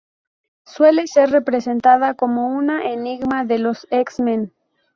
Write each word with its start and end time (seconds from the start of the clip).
Suele 0.65 1.05
ser 1.05 1.29
representada 1.29 2.15
como 2.15 2.47
una 2.47 2.89
enemiga 2.91 3.45
de 3.45 3.59
los 3.59 3.85
X-Men. 3.91 4.51